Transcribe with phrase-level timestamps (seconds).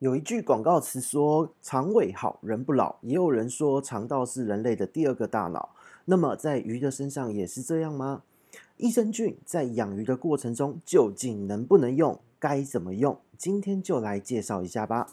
[0.00, 5.70] 有一句广告词说“肠胃好，人不老”，也有人说肠道是人类的第二个大脑。
[6.04, 8.22] 那么在鱼的身上也是这样吗？
[8.76, 12.20] 益生菌在养鱼的过程中究竟能不能用？
[12.40, 13.18] 该怎么用？
[13.38, 15.06] 今天就来介绍一下吧。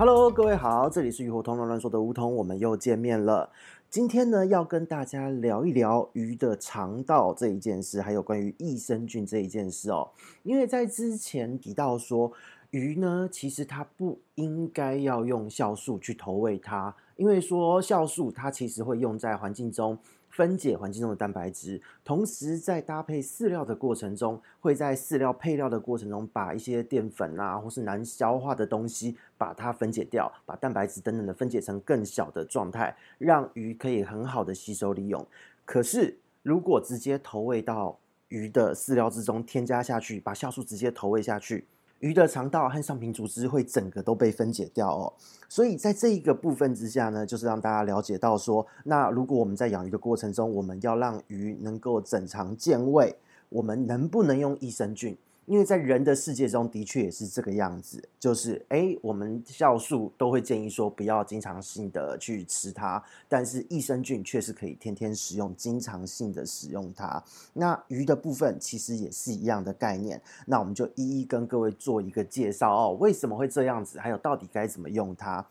[0.00, 3.50] Hello，各位好，这里是鱼活通乱乱说的梧桐，我们又见面了。
[3.90, 10.08] 今天呢，要跟大家聊一聊鱼的肠道这一件事，还有关于益生菌这一件事哦。
[10.42, 12.32] 因为在之前提到说，
[12.70, 19.98] 鱼呢，其实它不应该要用酵素去投喂它，因为说酵素它其实会用在环境中。
[20.30, 35.26] 分解环境中的蛋白质，同时在搭配饲料的过程中，会在饲料配料的过程中，把一些淀粉啊，或是难消化的东西，把它分解掉，把蛋白质等等的分解成更小的状态，让鱼可以很好的吸收利用。
[35.64, 41.66] 可是，如果直接投喂到鱼的饲料之中，添加下去，把酵素直接投喂下去。
[42.00, 45.12] 鱼的肠道和上皮组织会整个都被分解掉哦，
[45.48, 53.14] 所以在这一个部分之下呢，就是让大家了解到说，那如果我们在养鱼的过程中，我们要让鱼能够整肠健胃，
[53.50, 55.16] 我们能不能用益生菌？
[55.50, 67.20] 因为在人的世界中的确也是这个样子，就是诶，我们酵素都会建议说不要经常性的去吃它，但是益生菌却是可以天天使用，经常性的使用它。
[67.52, 75.44] 那鱼的部分其实也是一样的概念，那我们就一一跟各位做一个介绍哦，为什么会这样子，还有到底该怎么用它。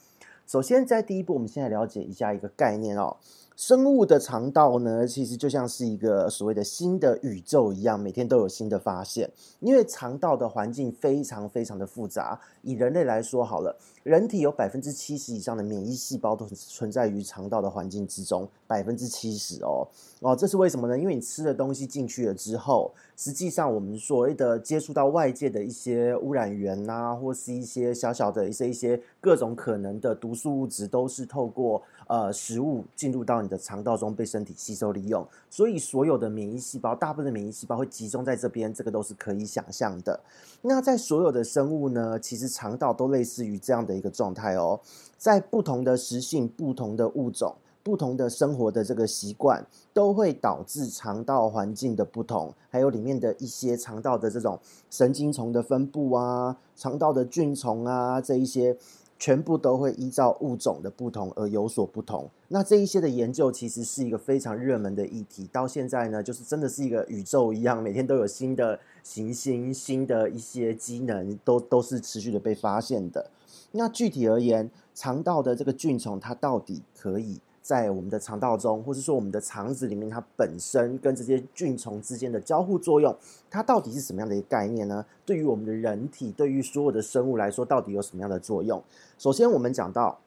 [0.47, 3.17] 首先，在第一步，我们先来了解一下一个概念哦。
[3.59, 9.29] 生物的肠道呢，其实就像是一个所谓的新的宇宙一样，每天都有新的发现。
[9.59, 12.39] 因为肠道的环境非常非常的复杂。
[12.61, 19.85] 以人类来说好了，人体有百分之七十以上的免疫细胞都存在于肠道的环境之中，百分之七十哦
[20.21, 20.97] 哦，这是为什么呢？
[20.97, 40.19] 因为你吃的东西进去了之后，实际上我们所谓的接触到外界的一些污染源呐、啊，或是一些小小的一些一些各种可能的毒素物质，都是透过呃食物进入到你的肠道中被身体吸收利用，所以所有的免疫细胞，大部分的免疫细胞会集中在这边，这个都是可以想象的。
[40.63, 44.79] 那在所有的生物呢，其实肠道都类似于这样的一个状态哦，
[45.19, 54.59] 在不同的食性、不同的物种、不同的生活的这个习惯，都会导致肠道环境的不同，还有里面的一些肠道的这种
[54.89, 58.75] 神经丛的分布啊，肠道的菌丛啊，这一些。
[59.19, 62.27] 全部都会依照物种的不同而有所不同。
[62.47, 73.29] 那这一些的研究其实是一个非常热门的议题，到现在呢，就是真的是一个宇宙一样，每天都有新的行星、新的一些机能，都都是持续的被发现的。
[73.73, 83.15] 那具体而言，肠道的这个菌丛它到底可以在我们的肠道中，或是说我们的肠子里面，它本身跟这些菌虫之间的交互作用，
[83.47, 85.05] 它到底是什么样的一个概念呢？
[85.23, 88.83] 对于我们的人体，对于所有的生物来说，到底有什么样的作用？
[89.19, 90.19] 首先，我们讲到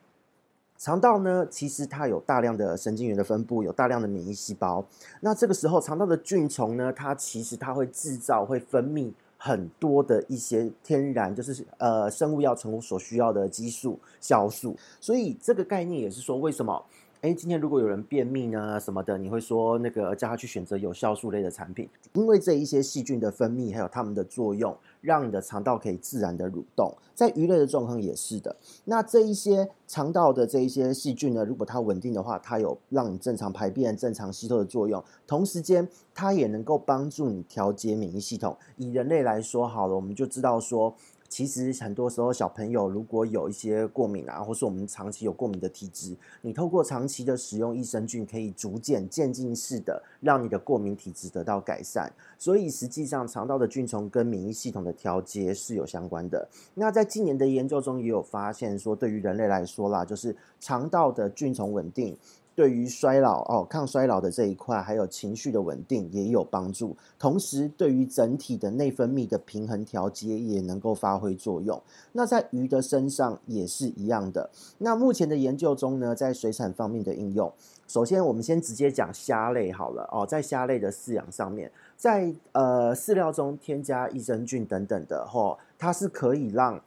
[0.79, 4.85] 肠道呢，其实它有大量的神经元的分布，有大量的免疫细胞。
[5.21, 14.77] 那这个时候，肠道的菌虫呢，它其实它会制造、会分泌很多的一些天然，就是呃生物要成所需要的激素、酵素。
[15.01, 16.81] 所以这个概念也是说，为什么？
[17.23, 26.93] 哎，今天如果有人便秘呢，什么的，你会说那个叫他去选择有酵素类的产品，因为这一些细菌的分泌还有它们的作用，让你的肠道可以自然的蠕动。
[27.15, 28.57] 在鱼类的状况也是的。
[28.87, 38.57] 那这一些肠道的这一些细菌呢，如果它稳定的话，它有让你正常排便、正常吸收的作用，同时间它也能够帮助你调节免疫系统。
[38.77, 40.93] 以人类来说，好了，我们就知道说。
[41.33, 52.13] 其实很多时候，小朋友如果有一些过敏啊，或是我们长期有过敏的体质，你透过长期的使用益生菌，可以逐渐渐进式的让你的过敏体质得到改善。
[52.39, 56.47] 所以实际上，肠道的菌丛跟免疫系统的调节是有相关的。
[56.75, 62.15] 那在近年的研究中也有发现说，对于人类来说啦，就是肠道的菌丛稳定。
[62.55, 66.97] 对于衰老哦，抗衰老的这一块，还有情绪的稳定也有帮助。
[67.19, 71.81] 同时，对于整体的内分泌的平衡调节也能够发挥作用。
[72.13, 74.51] 那在鱼的身上也是一样的。
[74.79, 77.53] 那目前的研究中呢，在水产方面的应用，
[77.89, 86.81] 首先我们先直接讲虾类好了哦，在虾类的饲养上面，在呃饲料中添加益生菌等等的哦，它是可以让。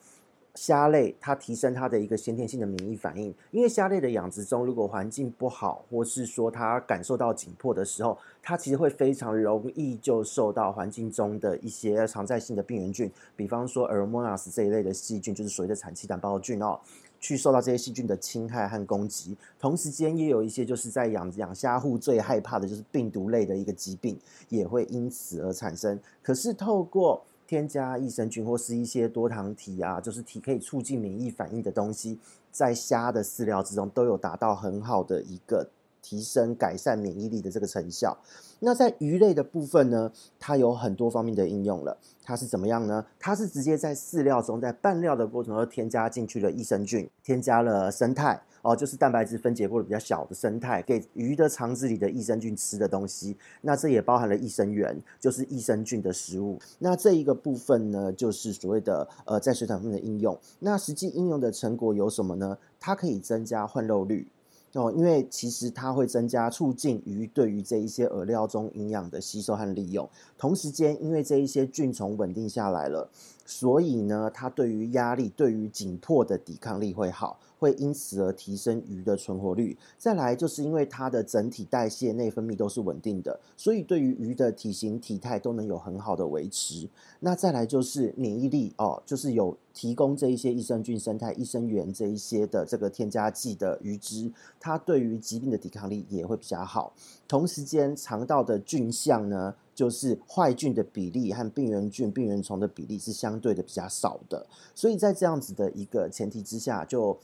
[0.56, 16.80] 虾类它提升它的一个先天性的免疫反应，因为虾类的养殖中，如果环境不好，或是说它感受到紧迫的时候，它其实会非常容易就受到环境中的一些常在性的病原菌，比方说 Aeromonas 这一类的细菌，就是所谓的产气胆孢菌哦。
[17.18, 19.36] 去受到这些细菌的侵害和攻击。
[19.58, 24.20] 同时间也有一些就是在养养虾户最害怕的就是病毒类的一个疾病，
[24.50, 26.00] 也会因此而产生。
[26.22, 32.20] 可是透过添加益生菌或是一些多糖体啊，就是体可以促进免疫反应的东西，
[32.52, 35.70] 在虾的饲料之中都有达到很好的一个
[36.06, 38.16] 提升、改善免疫力的这个成效。
[38.60, 41.98] 那在鱼类的部分呢，它有很多方面的应用了。
[42.24, 43.04] 它是怎么样呢？
[43.20, 48.40] 它是直接在饲料中，在拌料的过程中添加进去了益生菌，添加了生肽。
[48.62, 53.38] 哦，就是蛋白质分解过的比较小的生态，给鱼的肠子里的益生菌吃的东西。
[53.62, 56.58] 那这也包含了益生元，就是益生菌的食物。
[56.80, 60.36] 那这一个部分呢，就是所谓的呃，在水产方面的应用。
[60.60, 62.58] 那实际应用的成果有什么呢？
[62.80, 64.28] 它可以增加换肉率。
[64.76, 73.10] 哦，因为其实它会增加促进鱼对于这一些饵料中营养的吸收和利用，同时间因为这一些菌虫稳定下来了，
[73.46, 77.40] 所以呢，它对于压力、对于紧迫的抵抗力会好。
[77.60, 79.78] 会因此而提升鱼的存活率。
[79.98, 86.88] 再来，就是因为它的整体代谢、内分泌都是稳定的，所以对于鱼的体型、体态都能有很好的维持。
[87.20, 96.94] 那再来就是免疫力哦，就是有提供这一些益生菌、生态、益生元这一些的这个添加剂的鱼汁，它对于疾病的抵抗力也会比较好。
[97.28, 104.48] 同时间，肠道的菌相呢，就是坏菌的比例和病原菌、病原虫的比例是相对的比较少的。
[104.74, 107.16] 所以在这样子的一个前提之下，就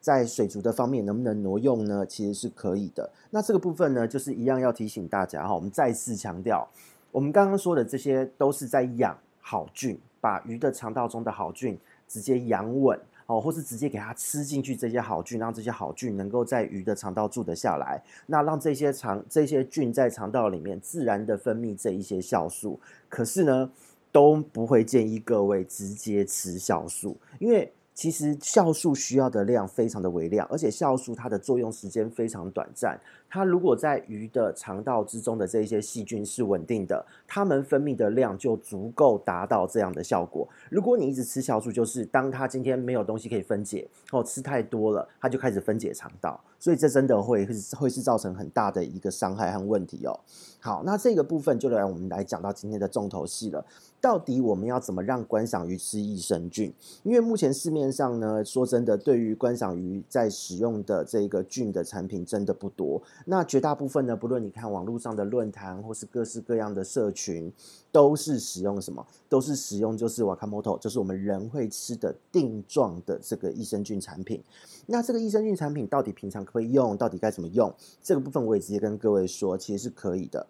[0.00, 2.04] 在水族的方面能不能挪用呢？
[2.04, 3.08] 其实是可以的。
[3.30, 6.68] 那这个部分呢，就是一样要提醒大家哈，我们再次强调，
[7.12, 11.78] 我们刚刚说的这些都是在养好菌，把鱼的肠道中的好菌
[12.08, 12.98] 直接养稳
[13.30, 22.80] 哦，或是直接给它吃进去这些好菌，让这些好菌能够在鱼的肠道住得下来，那让这些肠这些菌在肠道里面自然的分泌这一些酵素。
[23.08, 23.70] 可是呢，
[24.10, 27.72] 都不会建议各位直接吃酵素，因为。
[27.92, 32.98] 其实酵素需要的量非常的微量，而且酵素它的作用时间非常短暂。
[33.30, 40.46] 它如果在鱼的肠道之中的这一些细菌是稳定的，它们分泌的量就足够达到这样的效果。
[40.68, 47.46] 如果你一直吃酵素，就是当它今天没有东西可以分解，哦，吃太多了，它就开始分解肠道，所以这真的会
[47.78, 50.18] 会是造成很大的一个伤害和问题哦。
[50.58, 53.64] 好，那这个部分就来我们来讲到今天的重头戏了。
[54.00, 56.72] 到底我们要怎么让观赏鱼吃益生菌？
[57.02, 63.00] 因为目前市面上呢，说真的，对于观赏鱼在使用的这个菌的产品真的不多。
[63.26, 67.52] 那绝大部分呢，不论你看网络上的论坛或是各式各样的社群，
[67.92, 69.06] 都是使用什么？
[69.28, 74.42] 都是使用就是 Wakamoto，就是我们人会吃的定状的这个益生菌产品。
[74.86, 76.96] 那这个益生菌产品到底平常可以用？
[76.96, 77.72] 到底该怎么用？
[78.02, 80.46] 这个部分我也直接跟各位说，其实是可以的。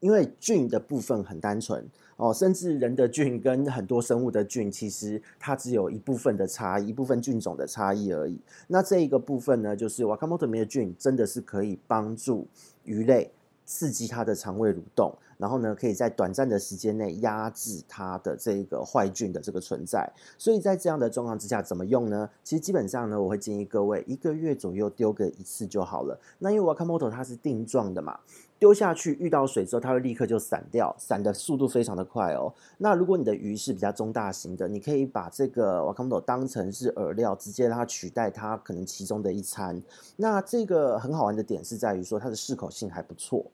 [0.00, 1.84] 因为菌的部分很单纯
[2.16, 8.38] 哦，甚至人的菌跟很多生物的菌，其实它只有一部分的差异，一部分菌种的差异而已。
[8.68, 12.46] 那这一个部分呢，就是 Wakamoto 的菌真的是可以帮助
[12.84, 13.30] 鱼类
[13.64, 20.10] 刺激它的肠胃蠕动，然后呢，可以在短暂的时间内压制它的这个坏菌的这个存在。
[20.38, 22.28] 所以在这样的状况之下，怎么用呢？
[22.42, 26.18] 其实基本上呢，我会建议各位一个月左右丢个一次就好了。
[26.38, 28.18] 那因为 Wakamoto 它是定状的嘛。
[28.58, 32.50] 丢下去遇到水之后，它会立刻就散掉，散的速度非常的快哦。
[32.78, 39.82] 那如果你的鱼是比较中大型的，你可以把这个 Wakamoto 当成是饵料，直接让它取代它可能其中的一餐。
[40.16, 43.44] 那这个很好玩的点是在于说它的适口性还不错。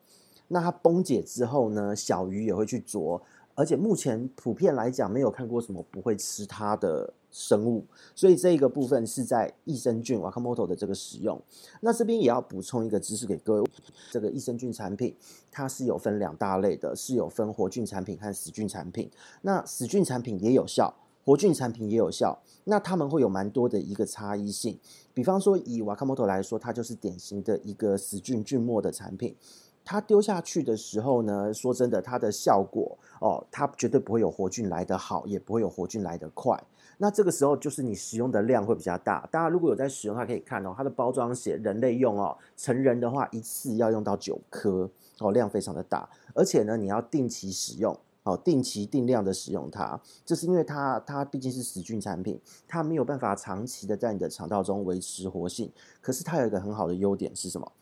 [0.52, 3.20] 那它崩解之后呢，小鱼也会去啄。
[3.54, 11.40] 而且目前普遍来讲，没有看过什么不会吃它的生物，所以这个部分是在益生菌 Wakamoto 的这个使用。
[11.80, 13.70] 那这边也要补充一个知识给各位，
[14.10, 15.14] 这个益生菌产品
[15.50, 19.10] 它是有分两大类的，是有分活菌产品和死菌产品。
[19.42, 22.38] 那死菌产品也有效，活菌产品也有效。
[22.64, 24.78] 那它们会有蛮多的一个差异性。
[25.12, 29.36] 比方说以 Wakamoto 来说，它就是典型的一个死菌菌末的产品。
[29.84, 36.62] 它丢下去的时候呢，说真的，它的效果哦，它绝对不会有活菌来得好，也不会有活菌来得快。
[36.98, 39.26] 那这个时候就是你使用的量会比较大。
[39.30, 46.08] 大家如果有在使用，它可以看哦，它的包装写人类用哦，成人的话一次要用到九颗哦，量非常的大。
[46.34, 55.72] 而且呢，你要定期使用哦，定期定量的使用它，就是因为它它毕竟是死菌产品，它没有办法长期的在你的肠道中维持活性。
[56.00, 57.72] 可是它有一个很好的优点是什么？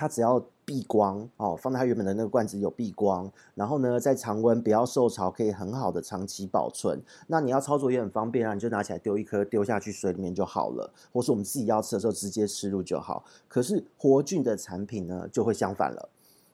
[0.00, 6.98] 它只要避光哦，放在它原本的那个罐子有避光，然后呢，在常温不要受潮，可以很好的长期保存。
[7.26, 13.22] 那你要操作也很方便啊，你就拿起来丢一颗丢下去水里面就好了，或是我们自己要吃的时候直接吃入就好。
[13.46, 16.08] 可是活菌的产品呢，就会相反了。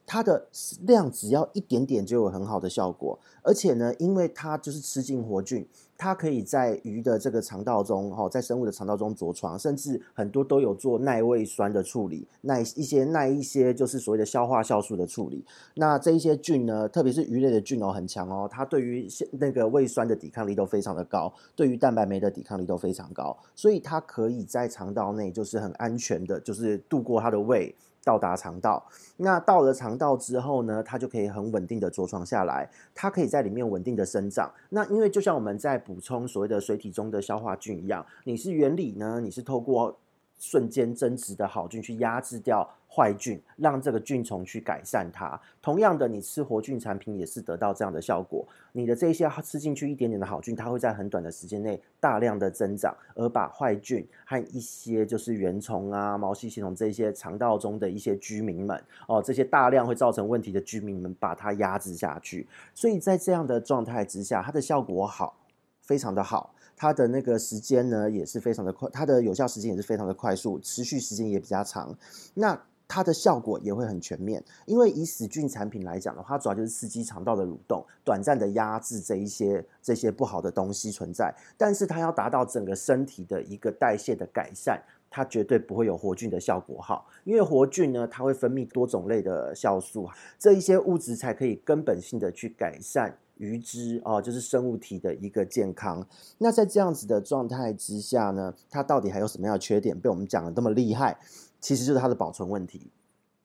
[0.05, 0.49] 它的
[0.81, 15.45] 量只要一点点就有很好的效果，而且呢，因为它就是吃进活菌，它可以在鱼的这个肠道中，哈，在生物的肠道中着床，甚至很多都有做耐胃酸的处理，耐一些耐一些就是所谓的消化酵素的处理。
[15.75, 27.75] 那这一些菌呢，特别是鱼类的菌哦，很强哦，它对于那个胃酸的抵抗力都非常的高，对于蛋白酶的抵抗力都非常高，所以它可以在肠道内就是很安全的，就是度过它的胃。
[28.07, 28.87] 到达肠道，
[29.17, 34.49] 那到了肠道之后呢，它就可以很稳定的着床下来，它可以在里面稳定的生长。
[34.69, 39.99] 那因为就像我们在补充所谓的水体中的消化菌一样，你是原理呢，你是透过。
[40.38, 45.40] 瞬间增殖的好菌去压制掉坏菌，让这个菌虫去改善它。
[45.62, 48.47] 同样的，你吃活菌产品也是得到这样的效果。
[48.73, 62.47] 你的这些吃进去一点点的好菌，它会在很短的时间内大量的增长，而把坏菌和一些就是原虫啊、毛细系统这些肠道中的一些居民们哦，这些大量会造成问题的居民们，把它压制下去。
[62.75, 65.38] 所以在这样的状态之下，它的效果好，
[65.81, 66.55] 非常的好。
[66.76, 71.97] 它的那个时间呢，也是非常的快，它的有效时间也是非常的快速，持续时间也比较长。
[72.35, 81.35] 那它的效果也会很全面，因为以死菌产品来讲的话，主要就是刺激肠道的蠕动，短暂的压制这一些这些不好的东西存在。
[81.56, 84.80] 但是它要达到整个身体的一个代谢的改善，
[85.11, 93.18] 它绝对不会有活菌的效果好，因为活菌呢，它会分泌多种类的酵素，这一些物质才可以根本性的去改善。
[93.37, 96.07] 鱼只哦，就是生物体的一个健康。
[96.38, 99.99] 那在这样子的状态之下呢，它到底还有什么样的缺点？
[99.99, 101.19] 被我们讲的那么厉害，
[101.61, 102.90] 其实就是它的保存问题。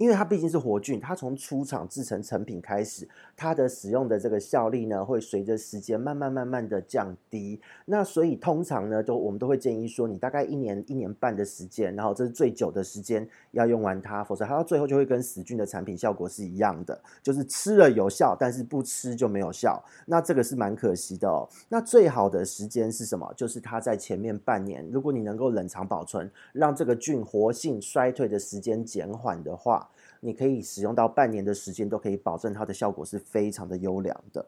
[0.01, 7.61] 因为它毕竟是活菌，它从出厂制成成品开始，它的使用的这个效力呢，会随着时间慢慢慢慢的降低。
[7.85, 19.79] 那所以通常呢，都我们都会建议说，你大概一年一年半的时间，然后这是最久的时间要用完它，否则它到最后就会跟死菌的产品效果是一样的，就是吃了有效，但是不吃就没有效。
[20.07, 21.47] 那这个是蛮可惜的哦。
[21.69, 23.31] 那最好的时间是什么？
[23.37, 29.87] 就是它在前面半年，如果你能够冷藏保存，让这个菌活性衰退的时间减缓的话。
[30.19, 34.45] 你可以使用到半年的时间，都可以保证它的效果是非常的优良的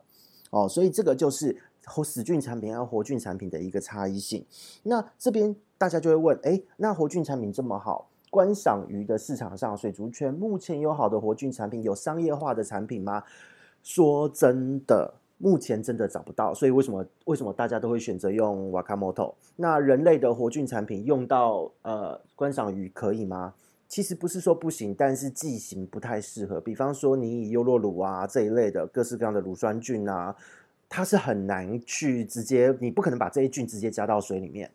[0.52, 0.68] 哦。
[0.68, 1.56] 所以这个就是
[2.04, 4.46] 死菌产品和活菌产品的一个差异性。
[4.84, 13.24] 那这边大家就会问：诶，那活菌产品这么好，观赏鱼的市场上，水族圈目前有好的活菌产品，有商业化的产品吗？
[13.84, 16.54] 说真的，目前真的找不到。
[16.54, 19.34] 所以为什么为什么大家都会选择用 Wakamoto？
[19.58, 23.54] 那人类的活菌产品用到呃观赏鱼可以吗？
[23.94, 26.60] 其实不是说不行，但是剂型不太适合。
[26.60, 30.36] 比方说，你以优酪乳啊这一类的各式各样的乳酸菌啊，
[30.90, 34.72] 它是很难去直接，你不可能把这些菌直接加到水里面。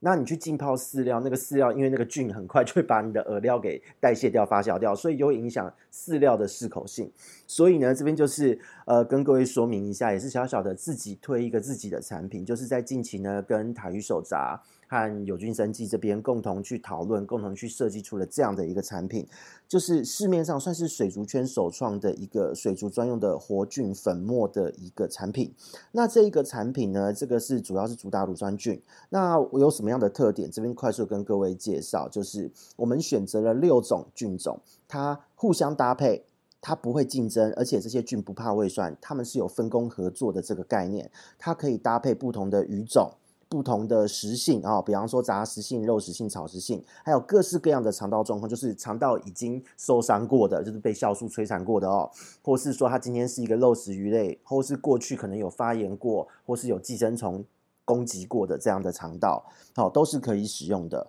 [0.00, 7.10] 那你去浸泡饲料，那个饲料因为那个菌很快就会把你的饵料给代谢掉、发酵掉，所以就会影响饲料的适口性。
[7.46, 14.60] 所以呢，这边就是呃跟各位说明一下，也是小小的自己推一个自己的产品，就是在近期呢跟台语手札
[14.92, 19.26] 和有菌生技这边共同去讨论，共同去设计出了这样的一个产品，
[19.66, 25.50] 就是市面上算是水族圈首创的一个水族专用的活菌粉末的一个产品。
[25.92, 28.78] 那这一个产品呢，这个是主要是主打乳酸菌。
[29.08, 30.50] 那我有什么样的特点？
[30.50, 36.22] 这边快速跟各位介绍，就是我们选择了六种菌种，它互相搭配，
[36.60, 43.10] 它不会竞争，而且这些菌不怕胃酸，它们是有分工合作的这个概念，它可以搭配不同的鱼种。
[43.52, 52.10] 不同的食性啊，比方说杂食性、肉食性、草食性，还有各式各样的肠道状况，就是肠道已经受伤过的，就是被酵素摧残过的哦，
[52.42, 57.44] 或是说它今天是一个肉食鱼类，或是过去可能有发炎过，或是有寄生虫
[57.84, 59.44] 攻击过的这样的肠道，
[59.74, 61.06] 好，都是可以使用的。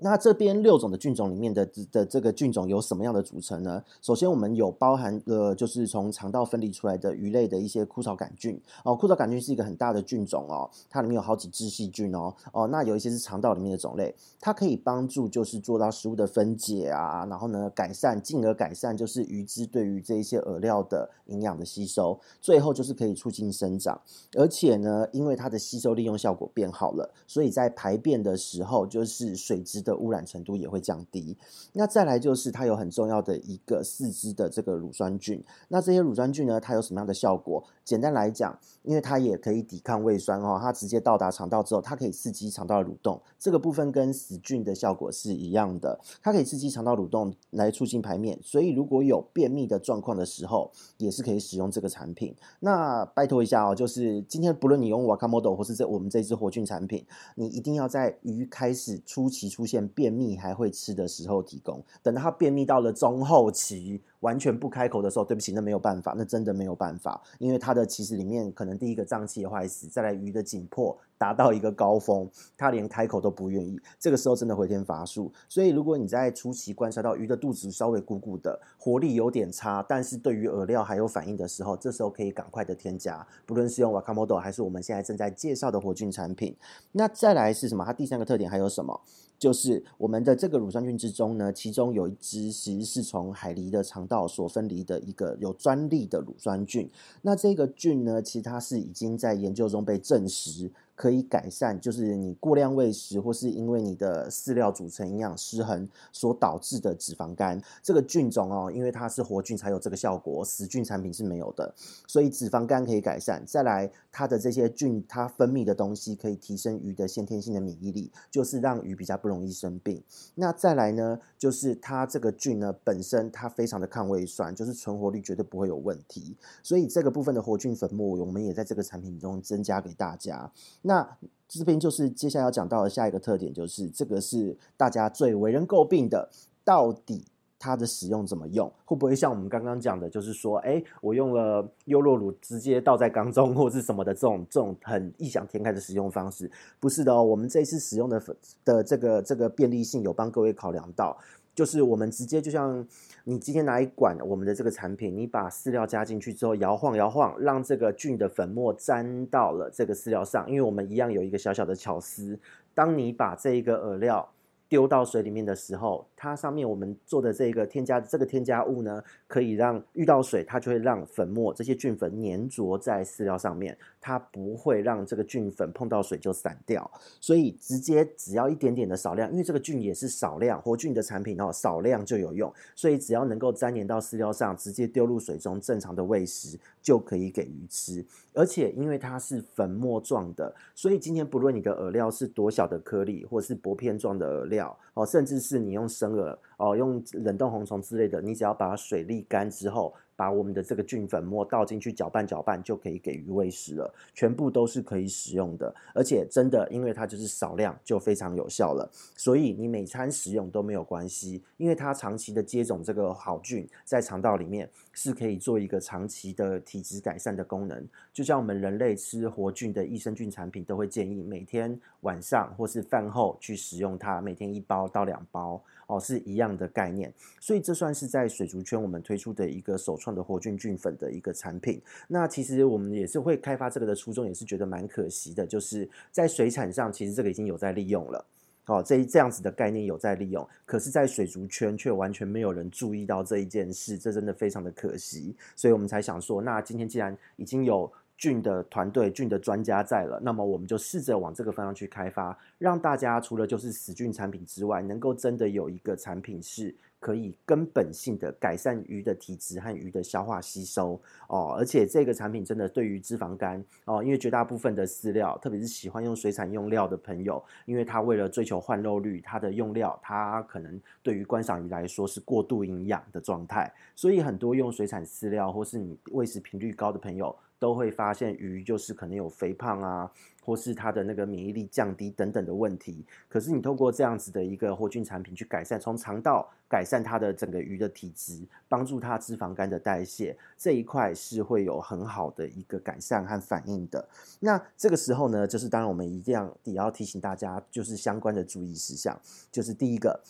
[0.00, 3.82] 那这边六种的菌种里面的的这个菌种有什么样的组成呢？
[4.00, 8.60] 首先，我们有包含呃就是从肠道分离出来的鱼类的一些枯草杆菌。
[8.84, 12.32] 哦，枯草杆菌是一个很大的菌种哦，它里面有好几支细菌哦。
[12.52, 24.00] 哦，那有一些是肠道里面的种类，它可以帮助就是做到食物的分解啊，然后呢改善，进而改善就是鱼只对于这一些饵料的营养的吸收，最后就是可以促进生长，
[24.36, 31.36] 而且呢，因为它的吸收利用效果变好了，所以在排便的时候就是水质的污染程度也会降低。
[31.72, 35.42] 那再来就是它有很重要的一个四肢的这个乳酸菌。
[35.68, 37.64] 那这些乳酸菌呢，它有什么样的效果？
[37.88, 43.18] 简单来讲，因为它也可以抵抗胃酸哦，它直接到达肠道之后，它可以刺激肠道的蠕动。
[43.38, 48.38] 这个部分跟死菌的效果是一样的，它可以刺激肠道蠕动来促进排便。
[48.42, 52.36] 所以如果有便秘的状况的时候，也是可以使用这个产品。
[52.60, 75.32] 那拜托一下哦，就是今天不论你用 Wakamoto 或是这我们这支活菌产品，你一定要在鱼开始初期出现便秘还会吃的时候提供，等到它便秘到了中后期，完全不开口的时候，对不起，那没有办法，那真的没有办法，因为它的其实里面可能第一个脏器坏死，再来鱼的紧迫达到一个高峰，它连开口都不愿意，这个时候真的回天乏术。
[75.48, 86.56] 所以如果你在初期观察到鱼的肚子稍微鼓鼓的，活力有点差，但是对于饵料还有反应的时候，这时候可以赶快的添加，不论是用 Wakamoto 还是我们现在正在介绍的活菌产品。
[86.92, 87.84] 那再来是什么？
[87.84, 89.00] 它第三个特点还有什么？
[89.38, 96.90] 就是我们的这个乳酸菌之中呢，其中有一支其实是从海狸的肠道所分离的一个有专利的乳酸菌。
[97.22, 100.70] 那这个菌呢，其实它是已经在研究中被证实。
[100.98, 107.62] 可以改善，就是你过量喂食，或是因为你的饲料组成营养失衡所导致的脂肪肝。
[107.80, 111.72] 这个菌种哦，因为它是活菌才有这个效果，死菌产品是没有的，
[112.08, 113.40] 所以脂肪肝可以改善。
[113.46, 120.02] 再来，它的这些菌，它分泌的东西可以提升鱼的先天性的免疫力，就是让鱼比较不容易生病。
[120.34, 126.36] 那再来呢，就是它这个菌呢本身它非常的抗胃酸，就是存活率绝对不会有问题。
[126.60, 130.50] 所以这个部分的活菌粉末，我们也在这个产品中增加给大家。
[130.88, 131.06] 那
[131.46, 136.30] 这边就是接下来要讲到的下一个特点，就是这个是大家最为人诟病的，
[136.64, 137.26] 到底
[137.58, 138.72] 它的使用怎么用？
[138.86, 146.50] 会不会像我们刚刚讲的，就是说，哎，我用了优酪乳直接倒在缸中，或是什么的这种这种很异想天开的使用方式？
[146.80, 148.22] 不是的哦，我们这一次使用的
[148.64, 151.14] 的这个这个便利性有帮各位考量到。
[151.58, 152.86] 就是我们直接就像
[153.24, 162.38] 你今天拿一管我们的这个产品，你把饲料加进去之后，摇晃摇晃，让这个菌的粉末沾到了这个饲料上，因为我们一样有一个小小的巧思，
[162.74, 164.30] 当你把这一个饵料。
[164.68, 176.90] 丢到水里面的时候，它上面我们做的这个添加这个添加物呢，可以让遇到水，它就会让粉末这些菌粉粘着在饲料上面，它不会让这个菌粉碰到水就散掉。
[177.18, 182.52] 所以直接只要一点点的少量，因为这个菌也是少量活菌的产品哦，少量就有用。
[182.74, 188.04] 所以只要能够粘连到饲料上，直接丢入水中正常的喂食就可以给鱼吃。
[188.34, 194.57] 而且因为它是粉末状的，所以今天不论你的饵料是多小的颗粒，或是薄片状的饵料。
[194.94, 203.94] 哦，甚至是你用生饵哦，用冷冻红虫之类的，你只要把水沥干之后，把我们的这个菌粉末倒进去搅拌搅拌，就可以给鱼喂食了。
[204.12, 208.90] 全部都是可以使用的，而且真的，因为它就是少量，就非常有效了。
[209.16, 217.86] 所以你每餐使用都没有关系，因为它长期的接种这个好菌在肠道里面，是可以做一个长期的体质改善的功能。
[218.12, 225.62] 就像我们人类吃活菌的益生菌产品，都会建议每天晚上或是饭后去使用它，每天一包到两包。
[225.88, 231.80] 哦，是一样的概念，所以这算是在水族圈我们推出的一个首创的活菌菌粉的一个产品。
[232.06, 238.24] 那其实我们也是会开发这个的初衷，也是觉得蛮可惜的，就是在水产上，其实这个已经有在利用了。
[238.66, 245.34] 哦，这一这样子的概念有在利用，可是，在水族圈却完全没有人注意到这一件事，这真的非常的可惜。
[245.56, 247.90] 所以我们才想说，那今天既然已经有。
[248.18, 261.54] 菌的团队、菌的专家在了，那么我们就试着往这个方向去开发，让大家除了就是死菌产品之外，能够真的有一个产品是可以根本性的改善鱼的体质和鱼的消化吸收哦。
[261.56, 277.32] 而且这个产品真的对于脂肪肝哦，因为绝大部分的饲料，特别是喜欢用水产用料的朋友，因为他为了追求换肉率，它的用料它可能对于观赏鱼来说是过度营养的状态，所以很多用水产饲料或是你喂食频率高的朋友。
[277.58, 280.10] 都会发现鱼就是可能有肥胖啊，
[280.44, 283.04] 或是它的那个免疫力降低等等的问题。
[283.28, 294.08] 可是你透过这样子的一个活菌产品去改善，从肠道改善它的整个鱼的体质，帮助它脂肪肝的代谢，这一块是会有很好的一个改善和反应的。
[294.40, 300.20] 那这个时候呢，就是当然我们一定要也要提醒大家，就是相关的注意事项，就是第一个，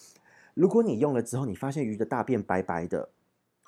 [0.54, 3.10] 如果你用了之后，你发现鱼的大便白白的。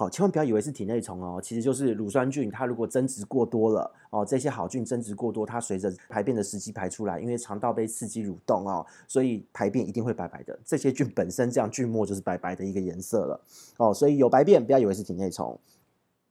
[0.00, 2.50] 好，千万不要以为是体内虫哦，其实就是乳酸菌。
[2.50, 10.58] 它如果增殖过多了哦，这些好菌增殖过多，它随着排便的时机排出来，因为肠道被刺激蠕动哦，所以排便一定会白白的。
[10.64, 13.40] 这些菌本身这样菌末就是白白的一个颜色了
[13.76, 15.60] 哦，所以有白便不要以为是体内虫。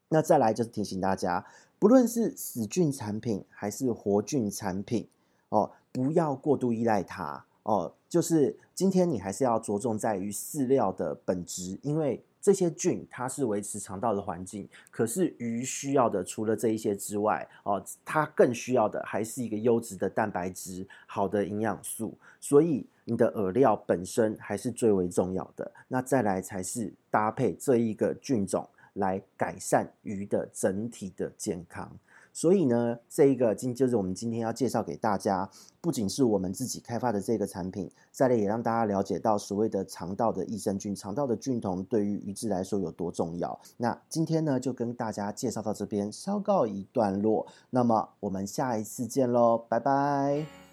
[0.08, 1.45] 那再来就是提醒大家，
[1.77, 5.08] 不论是死菌产品还是活菌产品
[5.49, 7.93] 哦，不要过度依赖它哦。
[8.10, 12.23] 就是今天你还是要着重在于饲料的本质，因为。
[12.41, 22.17] 这些菌它是维持肠道的环境，可是鱼需要的除了这一些之外，哦，它更需要的还是一个优质的蛋白质、好的营养素。
[22.39, 25.69] 所以你的饵料本身还是最为重要的。
[25.88, 31.91] 那再来才是搭配这一个菌种来改善鱼的整体的健康。
[32.39, 35.49] 所以呢，这一个今就是我们今天要介绍给大家，
[35.82, 43.60] 不仅是我们自己开发的这个产品，再来也让大家了解到所谓的肠道的益生菌、肠道的菌丛对于鱼质来说有多重要。
[43.75, 47.45] 那今天呢，就跟大家介绍到这边，稍告一段落。
[47.71, 50.68] 那么我们下一次见喽，拜拜。